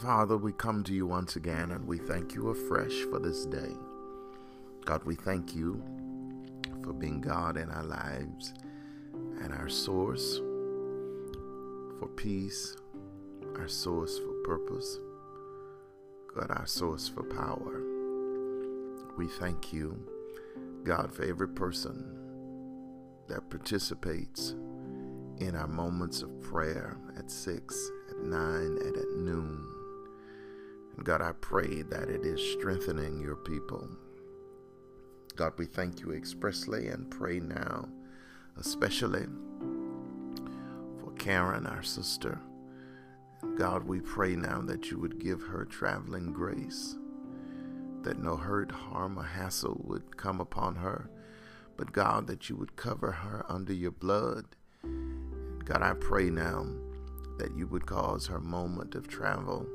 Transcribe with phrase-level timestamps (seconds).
[0.00, 3.76] Father, we come to you once again and we thank you afresh for this day.
[4.86, 5.84] God, we thank you
[6.82, 8.54] for being God in our lives
[9.42, 10.38] and our source
[11.98, 12.78] for peace,
[13.58, 14.98] our source for purpose,
[16.34, 17.82] God, our source for power.
[19.18, 20.02] We thank you,
[20.82, 22.16] God, for every person
[23.28, 24.54] that participates
[25.40, 29.79] in our moments of prayer at 6, at 9, and at noon.
[31.02, 33.88] God, I pray that it is strengthening your people.
[35.34, 37.88] God, we thank you expressly and pray now,
[38.58, 39.24] especially
[41.00, 42.38] for Karen, our sister.
[43.56, 46.98] God, we pray now that you would give her traveling grace,
[48.02, 51.08] that no hurt, harm, or hassle would come upon her,
[51.78, 54.44] but God, that you would cover her under your blood.
[55.64, 56.66] God, I pray now
[57.38, 59.66] that you would cause her moment of travel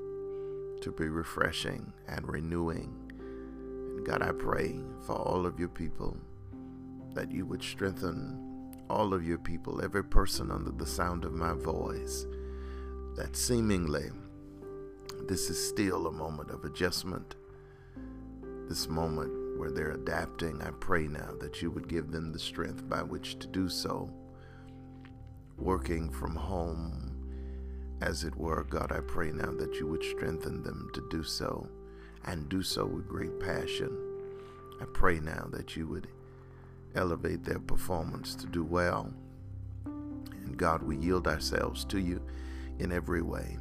[0.86, 2.94] to be refreshing and renewing.
[3.18, 6.16] And God, I pray for all of your people
[7.16, 11.54] that you would strengthen all of your people, every person under the sound of my
[11.54, 12.28] voice,
[13.16, 14.12] that seemingly
[15.28, 17.34] this is still a moment of adjustment,
[18.70, 20.62] this moment where they're adapting.
[20.62, 24.08] I pray now that you would give them the strength by which to do so,
[25.58, 27.05] working from home
[28.06, 28.64] as it were.
[28.64, 31.68] God, I pray now that you would strengthen them to do so
[32.26, 33.92] and do so with great passion.
[34.80, 36.08] I pray now that you would
[36.96, 39.12] elevate their performance to do well.
[39.86, 42.22] And God, we yield ourselves to you
[42.80, 43.58] in every way.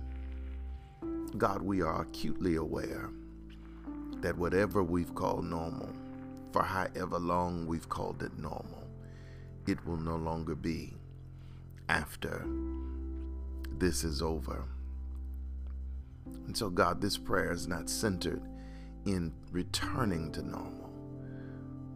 [1.39, 3.11] God, we are acutely aware
[4.21, 5.91] that whatever we've called normal,
[6.53, 8.89] for however long we've called it normal,
[9.67, 10.95] it will no longer be
[11.89, 12.47] after
[13.79, 14.65] this is over.
[16.47, 18.43] And so, God, this prayer is not centered
[19.07, 20.91] in returning to normal.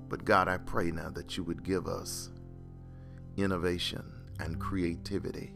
[0.09, 2.31] But God, I pray now that you would give us
[3.37, 4.03] innovation
[4.41, 5.53] and creativity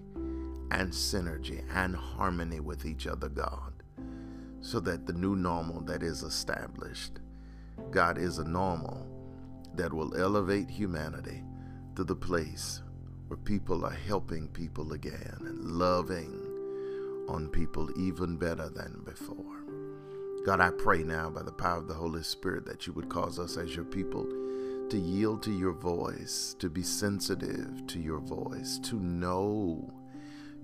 [0.71, 3.73] and synergy and harmony with each other, God,
[4.61, 7.21] so that the new normal that is established,
[7.91, 9.07] God, is a normal
[9.75, 11.43] that will elevate humanity
[11.97, 12.83] to the place
[13.33, 16.39] where people are helping people again and loving
[17.31, 19.65] on people even better than before.
[20.45, 23.39] God, I pray now by the power of the Holy Spirit that you would cause
[23.39, 24.27] us as your people
[24.91, 29.91] to yield to your voice, to be sensitive to your voice, to know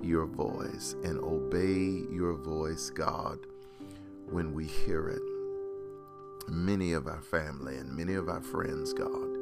[0.03, 3.39] your voice and obey your voice, God,
[4.31, 5.23] when we hear it.
[6.51, 9.39] Many of our family and many of our friends, God,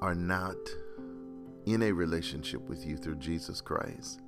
[0.00, 0.56] are not
[1.66, 4.20] in a relationship with you through Jesus Christ.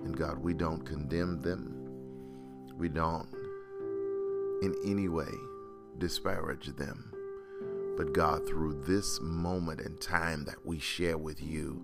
[0.00, 1.88] And God, we don't condemn them.
[2.76, 3.28] We don't
[4.62, 5.30] in any way
[5.98, 7.12] disparage them.
[7.96, 11.82] But God, through this moment and time that we share with you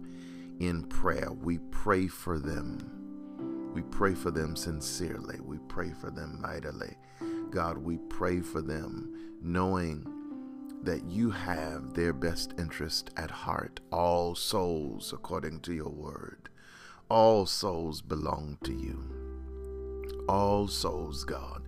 [0.58, 3.70] in prayer, we pray for them.
[3.72, 5.38] We pray for them sincerely.
[5.40, 6.96] We pray for them mightily.
[7.50, 10.04] God, we pray for them knowing
[10.82, 13.80] that you have their best interest at heart.
[13.90, 16.48] All souls, according to your word,
[17.08, 20.24] all souls belong to you.
[20.28, 21.62] All souls, God,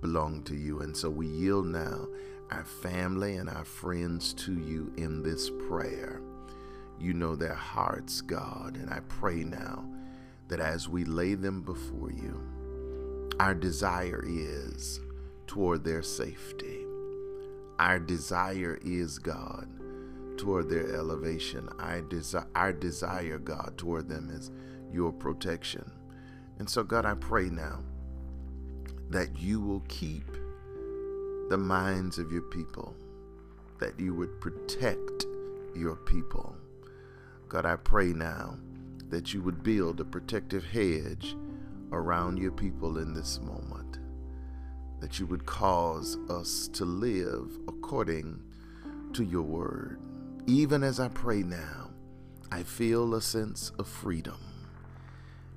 [0.00, 0.80] belong to you.
[0.80, 2.06] And so we yield now
[2.50, 6.20] our family and our friends to you in this prayer.
[6.98, 9.84] You know their hearts, God, and I pray now
[10.48, 15.00] that as we lay them before you, our desire is
[15.46, 16.83] toward their safety
[17.84, 19.68] our desire is God
[20.38, 21.68] toward their elevation.
[21.78, 24.50] Our, desi- our desire, God, toward them is
[24.90, 25.92] your protection.
[26.58, 27.80] And so, God, I pray now
[29.10, 30.24] that you will keep
[31.50, 32.96] the minds of your people,
[33.80, 35.26] that you would protect
[35.76, 36.56] your people.
[37.50, 38.56] God, I pray now
[39.10, 41.36] that you would build a protective hedge
[41.92, 43.98] around your people in this moment
[45.04, 48.42] that you would cause us to live according
[49.12, 50.00] to your word.
[50.46, 51.90] Even as I pray now,
[52.50, 54.40] I feel a sense of freedom.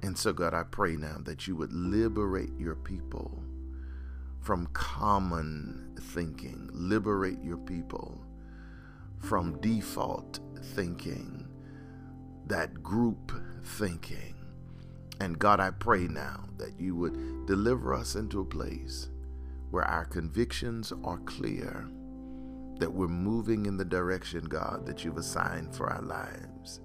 [0.03, 3.41] And so, God, I pray now that you would liberate your people
[4.41, 8.21] from common thinking, liberate your people
[9.19, 10.41] from default
[10.75, 11.47] thinking,
[12.47, 13.31] that group
[13.63, 14.35] thinking.
[15.21, 19.07] And God, I pray now that you would deliver us into a place
[19.71, 21.87] where our convictions are clear,
[22.79, 26.79] that we're moving in the direction, God, that you've assigned for our lives.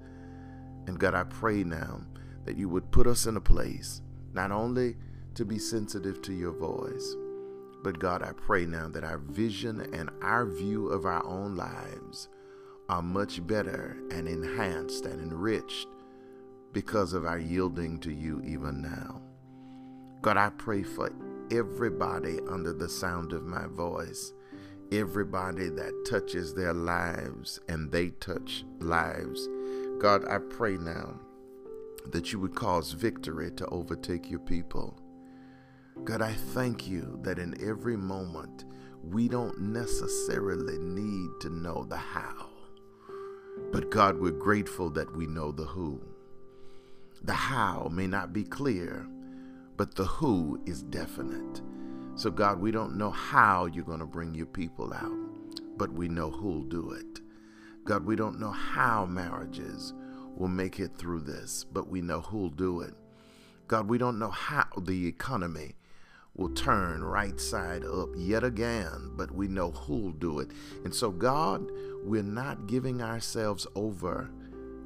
[0.87, 2.00] And God, I pray now
[2.44, 4.02] that you would put us in a place
[4.32, 4.96] not only
[5.34, 7.17] to be sensitive to your voice.
[7.82, 12.29] But God, I pray now that our vision and our view of our own lives
[12.88, 15.88] are much better and enhanced and enriched
[16.73, 19.20] because of our yielding to you even now.
[20.20, 21.11] God, I pray for
[21.52, 24.32] everybody under the sound of my voice,
[24.90, 29.49] everybody that touches their lives and they touch lives.
[29.99, 31.20] God, I pray now
[32.06, 34.99] that you would cause victory to overtake your people.
[36.04, 38.64] God, I thank you that in every moment
[39.05, 42.46] we don't necessarily need to know the how.
[43.72, 46.00] But God, we're grateful that we know the who.
[47.22, 49.06] The how may not be clear,
[49.82, 51.61] but the who is definite.
[52.14, 55.19] So, God, we don't know how you're going to bring your people out,
[55.76, 57.20] but we know who'll do it.
[57.82, 59.93] God, we don't know how marriages
[60.37, 62.94] will make it through this, but we know who'll do it.
[63.67, 65.75] God, we don't know how the economy
[66.37, 70.52] will turn right side up yet again, but we know who'll do it.
[70.84, 71.73] And so, God,
[72.05, 74.31] we're not giving ourselves over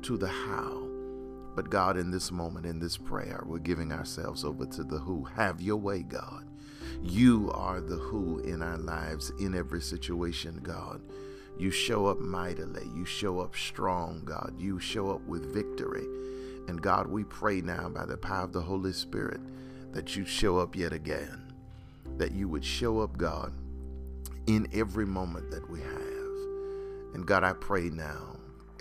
[0.01, 0.96] to the how.
[1.57, 5.25] But God, in this moment, in this prayer, we're giving ourselves over to the who.
[5.25, 6.45] Have your way, God.
[7.03, 11.01] You are the who in our lives, in every situation, God.
[11.59, 12.87] You show up mightily.
[12.95, 14.55] You show up strong, God.
[14.59, 16.05] You show up with victory.
[16.69, 19.41] And God, we pray now by the power of the Holy Spirit
[19.93, 21.55] that you show up yet again,
[22.19, 23.55] that you would show up, God,
[24.47, 27.15] in every moment that we have.
[27.15, 28.36] And God, I pray now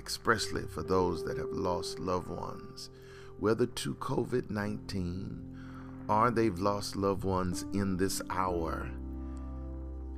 [0.06, 2.92] expressly for those that have lost loved ones,
[3.40, 8.88] whether to COVID 19 or they've lost loved ones in this hour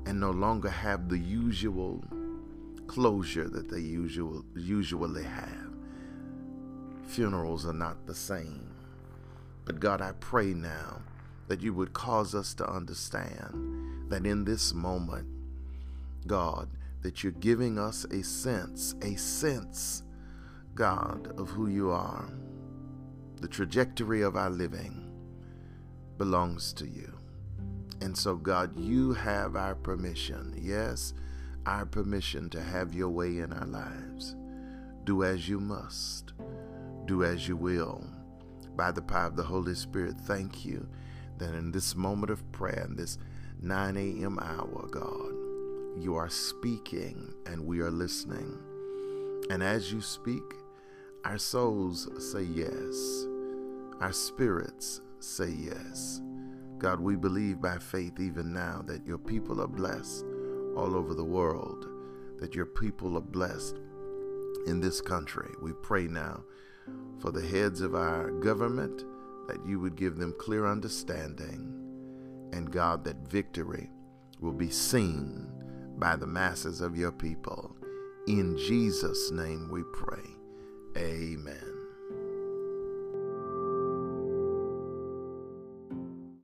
[0.06, 2.04] and no longer have the usual
[2.88, 5.74] closure that they usual, usually have.
[7.06, 8.70] Funerals are not the same.
[9.64, 11.02] But God, I pray now
[11.48, 15.28] that you would cause us to understand that in this moment,
[16.28, 16.68] God,
[17.02, 20.04] that you're giving us a sense, a sense,
[20.76, 22.30] God, of who you are.
[23.42, 25.12] The trajectory of our living
[26.18, 27.14] belongs to you.
[28.02, 30.56] And so, God, you have our permission.
[30.60, 31.14] Yes,
[31.66, 34.36] our permission to have your way in our lives.
[35.04, 36.34] Do as you must,
[37.06, 38.04] do as you will
[38.78, 40.88] by the power of the Holy Spirit, thank you
[41.40, 43.18] that in this moment of prayer, in this
[43.62, 44.40] 9 a.m.
[44.40, 45.34] hour, God,
[46.02, 48.58] you are speaking and we are listening.
[49.50, 50.44] And as you speak,
[51.26, 53.26] our souls say yes,
[54.00, 56.22] our spirits say yes.
[56.78, 60.26] God, we believe by faith even now that your people are blessed
[60.76, 61.88] all over the world,
[62.40, 63.80] that your people are blessed
[64.68, 65.50] in this country.
[65.62, 66.44] We pray now
[67.20, 69.04] for the heads of our government,
[69.48, 71.74] that you would give them clear understanding,
[72.54, 73.90] and God, that victory
[74.40, 75.48] will be seen
[75.98, 77.76] by the masses of your people.
[78.28, 80.30] In Jesus' name we pray.
[80.98, 81.67] Amen.